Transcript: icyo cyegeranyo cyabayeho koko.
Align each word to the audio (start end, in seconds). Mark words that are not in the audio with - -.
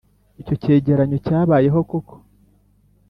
icyo 0.41 0.55
cyegeranyo 0.61 1.17
cyabayeho 1.25 1.79
koko. 1.89 2.15